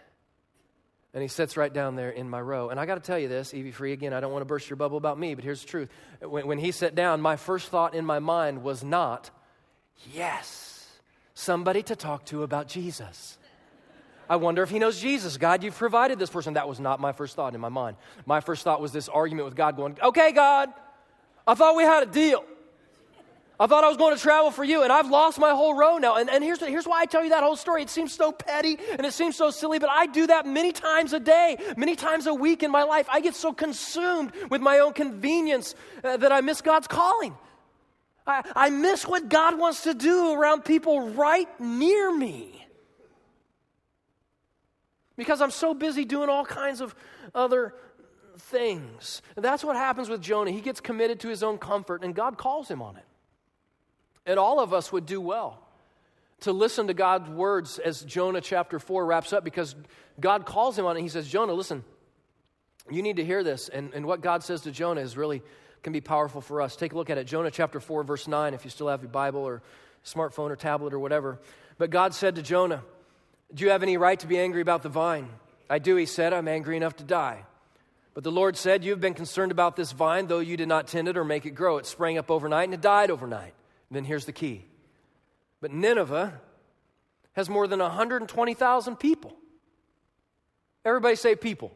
[1.14, 2.70] And he sits right down there in my row.
[2.70, 4.70] And I got to tell you this, EV Free, again, I don't want to burst
[4.70, 5.90] your bubble about me, but here's the truth.
[6.22, 9.30] When, when he sat down, my first thought in my mind was not,
[10.14, 10.88] yes,
[11.34, 13.38] somebody to talk to about Jesus.
[14.30, 15.38] I wonder if he knows Jesus.
[15.38, 16.56] God, you've provided this person.
[16.56, 17.98] That was not my first thought in my mind.
[18.26, 20.70] My first thought was this argument with God going, okay, God,
[21.46, 22.44] I thought we had a deal.
[23.60, 25.98] I thought I was going to travel for you, and I've lost my whole row
[25.98, 26.18] now.
[26.18, 27.82] And, and here's, here's why I tell you that whole story.
[27.82, 31.14] It seems so petty and it seems so silly, but I do that many times
[31.14, 33.08] a day, many times a week in my life.
[33.10, 37.36] I get so consumed with my own convenience uh, that I miss God's calling.
[38.28, 42.64] I, I miss what God wants to do around people right near me
[45.16, 46.94] because I'm so busy doing all kinds of
[47.34, 47.74] other
[48.38, 49.24] things.
[49.36, 50.52] And that's what happens with Jonah.
[50.52, 53.07] He gets committed to his own comfort, and God calls him on it.
[54.28, 55.60] And all of us would do well
[56.42, 59.76] to listen to God's words as Jonah chapter 4 wraps up because
[60.20, 61.02] God calls him on it.
[61.02, 61.84] He says, Jonah, listen,
[62.92, 63.70] you need to hear this.
[63.70, 65.42] And, and what God says to Jonah is really
[65.82, 66.76] can be powerful for us.
[66.76, 67.26] Take a look at it.
[67.26, 69.62] Jonah chapter 4, verse 9, if you still have your Bible or
[70.06, 71.40] smartphone or tablet or whatever.
[71.78, 72.84] But God said to Jonah,
[73.54, 75.30] Do you have any right to be angry about the vine?
[75.70, 76.34] I do, he said.
[76.34, 77.44] I'm angry enough to die.
[78.14, 80.88] But the Lord said, You have been concerned about this vine, though you did not
[80.88, 81.78] tend it or make it grow.
[81.78, 83.54] It sprang up overnight and it died overnight.
[83.90, 84.66] Then here's the key.
[85.62, 86.40] But Nineveh
[87.34, 89.36] has more than 120,000 people.
[90.84, 91.70] Everybody say people.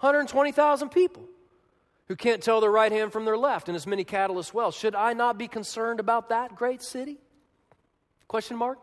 [0.00, 1.24] 120,000 people
[2.08, 4.70] who can't tell their right hand from their left, and as many cattle as well.
[4.70, 7.18] Should I not be concerned about that great city?
[8.28, 8.78] Question mark?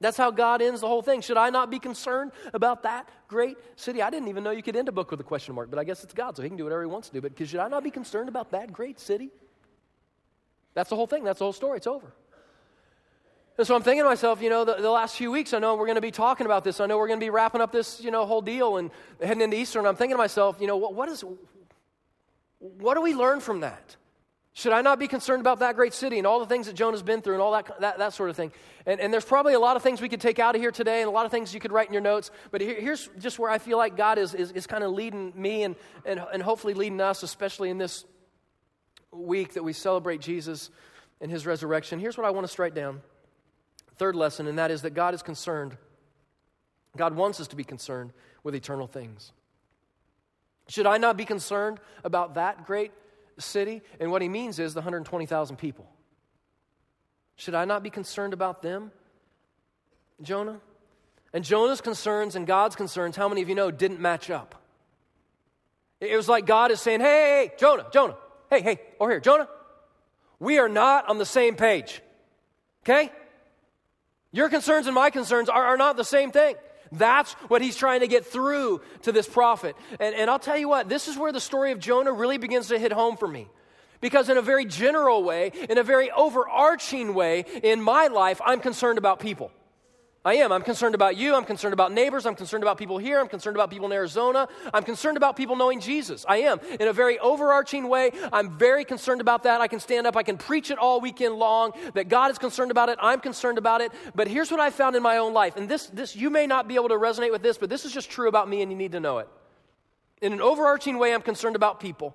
[0.00, 1.20] That's how God ends the whole thing.
[1.20, 4.00] Should I not be concerned about that great city?
[4.00, 5.84] I didn't even know you could end a book with a question mark, but I
[5.84, 7.20] guess it's God, so he can do whatever he wants to do.
[7.20, 9.30] But should I not be concerned about that great city?
[10.78, 11.24] That's the whole thing.
[11.24, 11.78] That's the whole story.
[11.78, 12.12] It's over.
[13.58, 15.74] And so I'm thinking to myself, you know, the, the last few weeks, I know
[15.74, 16.78] we're going to be talking about this.
[16.78, 19.40] I know we're going to be wrapping up this, you know, whole deal and heading
[19.40, 19.80] into Easter.
[19.80, 21.24] And I'm thinking to myself, you know, what, what is,
[22.60, 23.96] what do we learn from that?
[24.52, 27.02] Should I not be concerned about that great city and all the things that Jonah's
[27.02, 28.52] been through and all that, that, that sort of thing?
[28.86, 31.00] And, and there's probably a lot of things we could take out of here today
[31.00, 32.30] and a lot of things you could write in your notes.
[32.52, 35.32] But here, here's just where I feel like God is, is, is kind of leading
[35.34, 38.04] me and, and, and hopefully leading us, especially in this
[39.12, 40.70] week that we celebrate Jesus
[41.20, 41.98] and his resurrection.
[41.98, 43.00] Here's what I want to write down.
[43.96, 45.76] Third lesson, and that is that God is concerned.
[46.96, 49.32] God wants us to be concerned with eternal things.
[50.68, 52.92] Should I not be concerned about that great
[53.38, 53.82] city?
[53.98, 55.88] And what he means is the 120,000 people.
[57.36, 58.92] Should I not be concerned about them?
[60.22, 60.60] Jonah?
[61.32, 64.54] And Jonah's concerns and God's concerns, how many of you know, didn't match up?
[66.00, 67.06] It was like God is saying, hey,
[67.48, 68.16] hey, Jonah, Jonah,
[68.50, 69.48] hey, hey, over here, Jonah,
[70.38, 72.00] we are not on the same page.
[72.84, 73.10] Okay?
[74.32, 76.56] Your concerns and my concerns are, are not the same thing.
[76.92, 79.76] That's what he's trying to get through to this prophet.
[80.00, 82.68] And, and I'll tell you what, this is where the story of Jonah really begins
[82.68, 83.48] to hit home for me.
[84.00, 88.60] Because, in a very general way, in a very overarching way, in my life, I'm
[88.60, 89.50] concerned about people.
[90.28, 90.52] I am.
[90.52, 91.34] I'm concerned about you.
[91.34, 92.26] I'm concerned about neighbors.
[92.26, 93.18] I'm concerned about people here.
[93.18, 94.46] I'm concerned about people in Arizona.
[94.74, 96.26] I'm concerned about people knowing Jesus.
[96.28, 96.60] I am.
[96.78, 99.62] In a very overarching way, I'm very concerned about that.
[99.62, 100.18] I can stand up.
[100.18, 102.98] I can preach it all weekend long that God is concerned about it.
[103.00, 103.90] I'm concerned about it.
[104.14, 105.56] But here's what I found in my own life.
[105.56, 107.92] And this, this, you may not be able to resonate with this, but this is
[107.92, 109.28] just true about me and you need to know it.
[110.20, 112.14] In an overarching way, I'm concerned about people.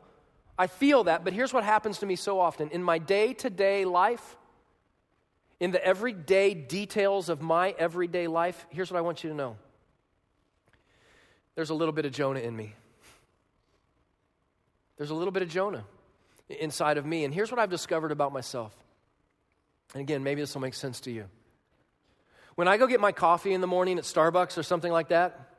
[0.56, 2.69] I feel that, but here's what happens to me so often.
[2.69, 4.38] In my day to day life,
[5.60, 9.58] in the everyday details of my everyday life, here's what I want you to know
[11.56, 12.74] there's a little bit of Jonah in me.
[14.98, 15.86] There's a little bit of Jonah
[16.50, 17.26] inside of me.
[17.26, 18.76] And here's what I've discovered about myself.
[19.94, 21.26] And again, maybe this will make sense to you.
[22.56, 25.50] When I go get my coffee in the morning at Starbucks or something like that,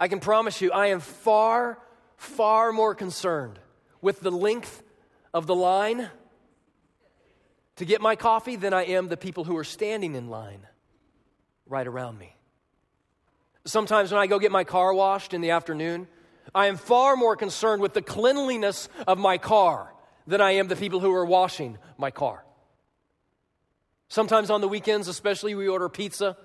[0.00, 1.78] I can promise you I am far,
[2.16, 3.58] far more concerned
[4.00, 4.82] with the length
[5.32, 6.08] of the line
[7.76, 10.66] to get my coffee than I am the people who are standing in line
[11.66, 12.34] right around me.
[13.64, 16.08] Sometimes when I go get my car washed in the afternoon,
[16.54, 19.92] I am far more concerned with the cleanliness of my car
[20.26, 22.44] than I am the people who are washing my car.
[24.08, 26.36] Sometimes on the weekends, especially, we order pizza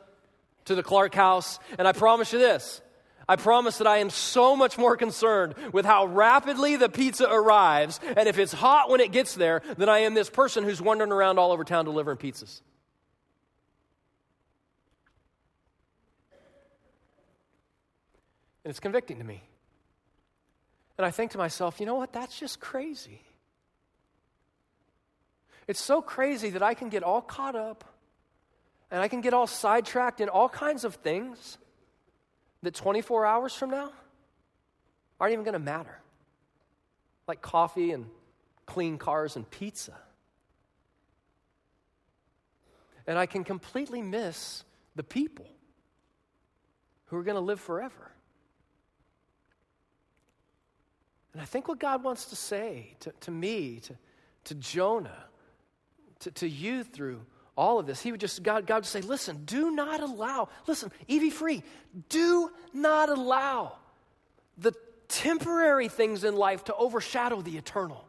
[0.65, 2.81] to the Clark house, and I promise you this
[3.27, 7.99] I promise that I am so much more concerned with how rapidly the pizza arrives
[8.03, 11.11] and if it's hot when it gets there than I am this person who's wandering
[11.11, 12.61] around all over town delivering pizzas.
[18.63, 19.41] And it's convicting to me.
[20.97, 22.13] And I think to myself, you know what?
[22.13, 23.21] That's just crazy.
[25.67, 27.83] It's so crazy that I can get all caught up
[28.91, 31.57] and I can get all sidetracked in all kinds of things
[32.63, 33.91] that 24 hours from now
[35.19, 35.99] aren't even going to matter.
[37.27, 38.07] Like coffee and
[38.65, 39.97] clean cars and pizza.
[43.07, 44.63] And I can completely miss
[44.95, 45.47] the people
[47.05, 48.11] who are going to live forever.
[51.33, 53.95] And I think what God wants to say to, to me, to,
[54.45, 55.25] to Jonah,
[56.19, 57.21] to, to you through
[57.55, 58.01] all of this.
[58.01, 61.63] He would just, God, God would say, listen, do not allow, listen, EV free,
[62.09, 63.73] do not allow
[64.57, 64.73] the
[65.07, 68.05] temporary things in life to overshadow the eternal.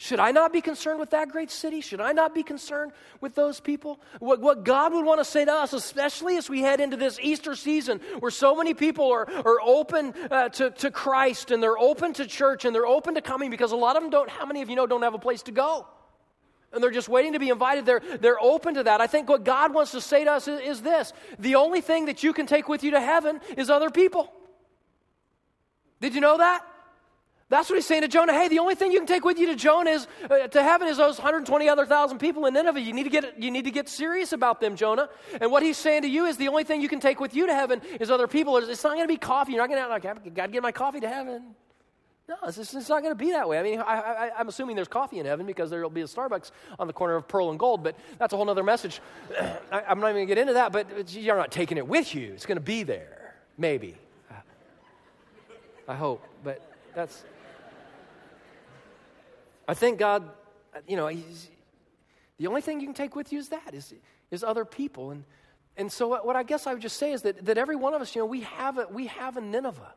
[0.00, 1.80] Should I not be concerned with that great city?
[1.80, 4.00] Should I not be concerned with those people?
[4.20, 7.18] What, what God would want to say to us, especially as we head into this
[7.20, 11.76] Easter season where so many people are, are open uh, to, to Christ and they're
[11.76, 14.46] open to church and they're open to coming because a lot of them don't, how
[14.46, 15.84] many of you know, don't have a place to go?
[16.72, 17.86] And they're just waiting to be invited.
[17.86, 19.00] They're, they're open to that.
[19.00, 22.06] I think what God wants to say to us is, is this the only thing
[22.06, 24.32] that you can take with you to heaven is other people.
[26.00, 26.64] Did you know that?
[27.50, 28.34] That's what he's saying to Jonah.
[28.34, 30.86] Hey, the only thing you can take with you to Jonah is uh, to heaven
[30.86, 32.78] is those 120 other thousand people in Nineveh.
[32.78, 35.08] You need to get you need to get serious about them, Jonah.
[35.40, 37.46] And what he's saying to you is the only thing you can take with you
[37.46, 38.58] to heaven is other people.
[38.58, 39.52] It's not going to be coffee.
[39.52, 41.54] You're not going to like, I got to get my coffee to heaven.
[42.28, 43.58] No, it's, it's not going to be that way.
[43.58, 46.50] I mean, I, am assuming there's coffee in heaven because there will be a Starbucks
[46.78, 49.00] on the corner of Pearl and Gold, but that's a whole other message.
[49.72, 52.14] I, am not even going to get into that, but you're not taking it with
[52.14, 52.32] you.
[52.34, 53.94] It's going to be there, maybe.
[55.88, 56.60] I hope, but
[56.94, 57.24] that's.
[59.66, 60.28] I think God,
[60.86, 61.10] you know,
[62.38, 63.94] the only thing you can take with you is that, is,
[64.30, 65.12] is other people.
[65.12, 65.24] And,
[65.78, 67.94] and so what, what I guess I would just say is that, that every one
[67.94, 69.94] of us, you know, we have, a, we have a Nineveh.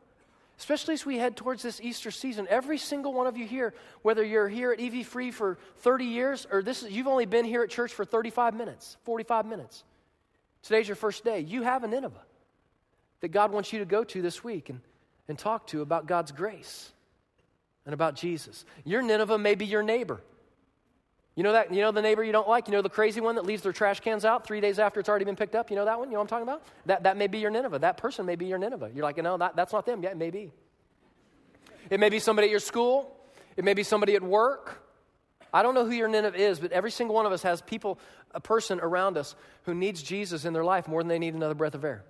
[0.58, 4.24] Especially as we head towards this Easter season, every single one of you here, whether
[4.24, 7.62] you're here at EV Free for 30 years or this is, you've only been here
[7.62, 9.84] at church for 35 minutes, 45 minutes.
[10.62, 11.40] Today's your first day.
[11.40, 12.22] You have a Nineveh
[13.20, 14.80] that God wants you to go to this week and,
[15.28, 16.92] and talk to about God's grace
[17.84, 18.64] and about Jesus.
[18.84, 20.20] Your Nineveh may be your neighbor.
[21.34, 21.72] You know that?
[21.72, 22.68] You know the neighbor you don't like?
[22.68, 25.08] You know the crazy one that leaves their trash cans out three days after it's
[25.08, 25.70] already been picked up?
[25.70, 26.08] You know that one?
[26.08, 26.62] You know what I'm talking about?
[26.86, 27.78] That, that may be your Nineveh.
[27.78, 28.90] That person may be your Nineveh.
[28.94, 30.02] You're like, no, that, that's not them.
[30.02, 30.52] Yeah, it may be.
[31.88, 33.16] It may be somebody at your school.
[33.56, 34.82] It may be somebody at work.
[35.54, 37.98] I don't know who your Nineveh is, but every single one of us has people,
[38.34, 41.54] a person around us who needs Jesus in their life more than they need another
[41.54, 42.04] breath of air.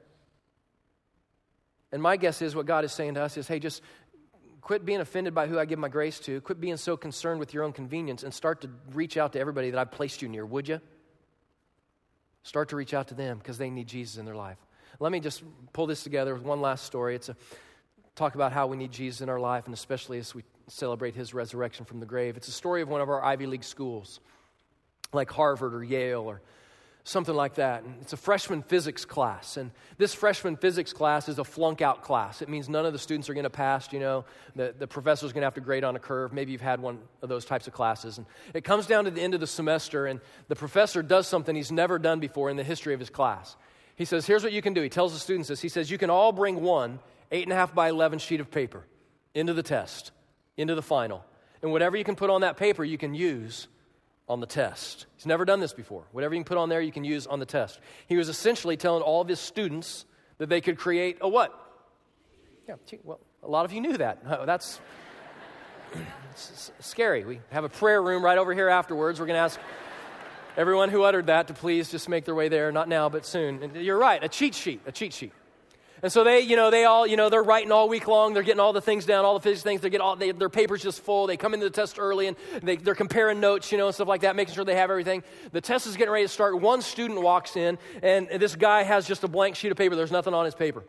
[1.92, 3.82] And my guess is what God is saying to us is hey, just
[4.62, 6.40] quit being offended by who I give my grace to.
[6.40, 9.70] Quit being so concerned with your own convenience and start to reach out to everybody
[9.70, 10.81] that I've placed you near, would you?
[12.44, 14.59] Start to reach out to them because they need Jesus in their life.
[14.98, 17.14] Let me just pull this together with one last story.
[17.14, 17.37] It's a
[18.14, 21.35] talk about how we need Jesus in our life, and especially as we celebrate his
[21.35, 22.37] resurrection from the grave.
[22.37, 24.20] It's a story of one of our Ivy League schools,
[25.12, 26.40] like Harvard or Yale or
[27.04, 27.82] something like that.
[27.82, 29.56] And it's a freshman physics class.
[29.56, 32.42] And this freshman physics class is a flunk out class.
[32.42, 34.24] It means none of the students are going to pass, you know.
[34.54, 36.32] The, the professor's going to have to grade on a curve.
[36.32, 38.18] Maybe you've had one of those types of classes.
[38.18, 41.56] And it comes down to the end of the semester, and the professor does something
[41.56, 43.56] he's never done before in the history of his class.
[43.96, 44.82] He says, Here's what you can do.
[44.82, 45.60] He tells the students this.
[45.60, 47.00] He says, You can all bring one
[47.32, 48.84] 8.5 by 11 sheet of paper
[49.34, 50.12] into the test,
[50.56, 51.24] into the final.
[51.62, 53.68] And whatever you can put on that paper, you can use
[54.32, 55.04] on the test.
[55.16, 56.04] He's never done this before.
[56.12, 57.78] Whatever you can put on there, you can use on the test.
[58.08, 60.06] He was essentially telling all of his students
[60.38, 61.54] that they could create a what?
[62.66, 64.22] Yeah, well, a lot of you knew that.
[64.26, 64.80] Oh, that's
[66.80, 67.24] scary.
[67.24, 69.20] We have a prayer room right over here afterwards.
[69.20, 69.60] We're going to ask
[70.56, 73.62] everyone who uttered that to please just make their way there, not now, but soon.
[73.62, 75.32] And you're right, a cheat sheet, a cheat sheet.
[76.02, 78.34] And so they, you know, they all, you know, they're writing all week long.
[78.34, 79.82] They're getting all the things down, all the physics things.
[79.82, 81.28] They get all, they, their paper's just full.
[81.28, 84.08] They come into the test early and they, they're comparing notes, you know, and stuff
[84.08, 85.22] like that, making sure they have everything.
[85.52, 86.60] The test is getting ready to start.
[86.60, 89.94] One student walks in and this guy has just a blank sheet of paper.
[89.94, 90.82] There's nothing on his paper.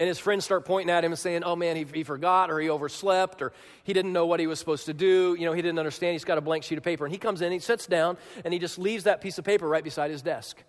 [0.00, 2.58] And his friends start pointing at him and saying, oh man, he, he forgot or
[2.58, 3.52] he overslept or
[3.84, 5.36] he didn't know what he was supposed to do.
[5.38, 6.12] You know, he didn't understand.
[6.12, 7.04] He's got a blank sheet of paper.
[7.04, 9.68] And he comes in, he sits down, and he just leaves that piece of paper
[9.68, 10.62] right beside his desk.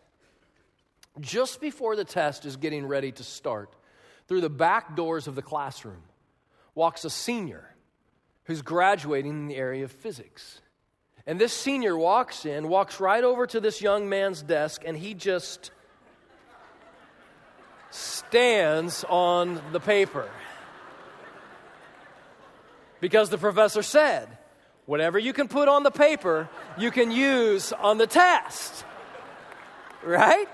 [1.19, 3.73] Just before the test is getting ready to start,
[4.27, 6.03] through the back doors of the classroom
[6.75, 7.75] walks a senior
[8.43, 10.61] who's graduating in the area of physics.
[11.25, 15.13] And this senior walks in, walks right over to this young man's desk, and he
[15.13, 15.71] just
[17.91, 20.29] stands on the paper.
[22.99, 24.27] Because the professor said,
[24.85, 28.85] whatever you can put on the paper, you can use on the test.
[30.03, 30.47] Right?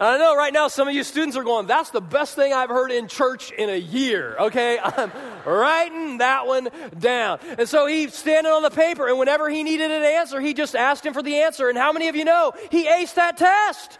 [0.00, 2.70] I know right now some of you students are going, that's the best thing I've
[2.70, 4.78] heard in church in a year, okay?
[4.84, 5.12] I'm
[5.44, 7.38] writing that one down.
[7.58, 10.74] And so he's standing on the paper, and whenever he needed an answer, he just
[10.74, 11.68] asked him for the answer.
[11.68, 13.98] And how many of you know he aced that test?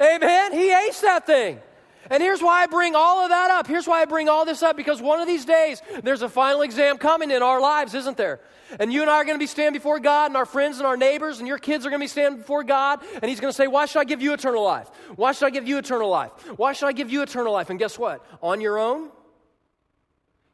[0.00, 0.52] Amen?
[0.52, 1.60] He aced that thing.
[2.10, 3.66] And here's why I bring all of that up.
[3.66, 6.62] Here's why I bring all this up because one of these days there's a final
[6.62, 8.40] exam coming in our lives, isn't there?
[8.80, 10.86] And you and I are going to be standing before God, and our friends and
[10.86, 13.50] our neighbors, and your kids are going to be standing before God, and He's going
[13.50, 14.88] to say, Why should I give you eternal life?
[15.16, 16.30] Why should I give you eternal life?
[16.56, 17.70] Why should I give you eternal life?
[17.70, 18.24] And guess what?
[18.42, 19.10] On your own,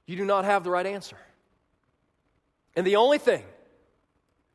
[0.07, 1.17] you do not have the right answer.
[2.75, 3.45] And the only thing,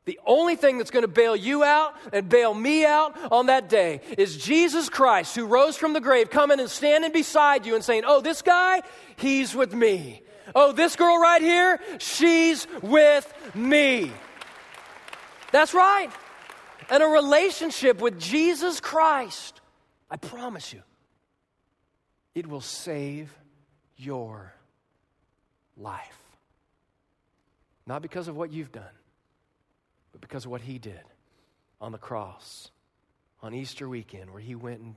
[0.06, 3.70] the only thing that's going to bail you out and bail me out on that
[3.70, 7.84] day is Jesus Christ, who rose from the grave, coming and standing beside you and
[7.84, 8.82] saying, Oh, this guy,
[9.16, 10.22] he's with me.
[10.56, 14.12] Oh, this girl right here, she's with me.
[15.51, 16.10] That's right.
[16.89, 19.62] And a relationship with Jesus Christ,
[20.12, 20.82] I promise you,
[22.36, 23.34] it will save
[23.95, 24.54] your
[25.78, 26.20] life.
[27.86, 28.84] Not because of what you've done,
[30.24, 31.01] because of what He did
[31.80, 32.71] on the cross
[33.41, 34.95] on Easter weekend, where He went and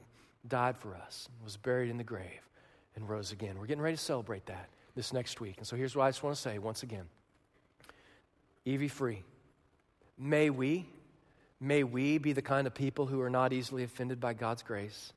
[0.48, 2.48] died for us, was buried in the grave,
[2.94, 3.58] and rose again.
[3.58, 4.68] We're getting ready to celebrate that.
[4.94, 5.58] this next week.
[5.58, 7.04] And so here's what I just want to say once again
[8.66, 9.22] EV Free.
[10.18, 10.86] May we,
[11.60, 15.12] may we be the kind of people who are not easily offended by God's grace.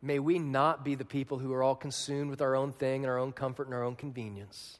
[0.00, 3.10] May we not be the people who are all consumed with our own thing and
[3.10, 4.78] our own comfort and our own convenience.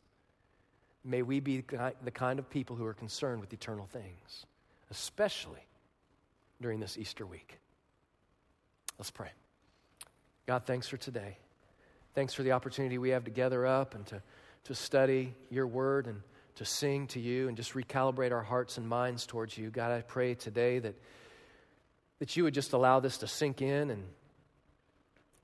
[1.06, 1.62] May we be
[2.02, 4.44] the kind of people who are concerned with eternal things,
[4.90, 5.64] especially
[6.60, 7.60] during this Easter week.
[8.98, 9.30] Let's pray.
[10.46, 11.38] God, thanks for today.
[12.14, 14.20] Thanks for the opportunity we have to gather up and to,
[14.64, 16.22] to study your word and
[16.56, 19.70] to sing to you and just recalibrate our hearts and minds towards you.
[19.70, 20.94] God, I pray today that,
[22.18, 24.02] that you would just allow this to sink in and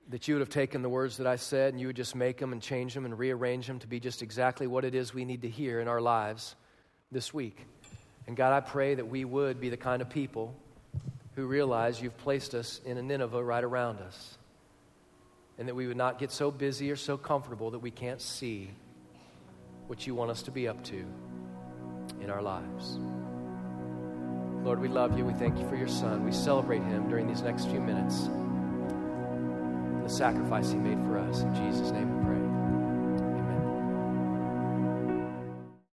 [0.09, 2.37] that you would have taken the words that I said and you would just make
[2.37, 5.25] them and change them and rearrange them to be just exactly what it is we
[5.25, 6.55] need to hear in our lives
[7.11, 7.65] this week.
[8.27, 10.55] And God, I pray that we would be the kind of people
[11.35, 14.37] who realize you've placed us in a Nineveh right around us
[15.57, 18.69] and that we would not get so busy or so comfortable that we can't see
[19.87, 21.05] what you want us to be up to
[22.21, 22.97] in our lives.
[24.63, 25.25] Lord, we love you.
[25.25, 26.23] We thank you for your son.
[26.23, 28.29] We celebrate him during these next few minutes.
[30.03, 31.41] The sacrifice he made for us.
[31.43, 32.42] In Jesus' name we pray.